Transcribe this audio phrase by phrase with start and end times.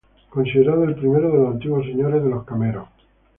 [0.29, 2.87] Considerado el primero de los antiguos señores de los Cameros.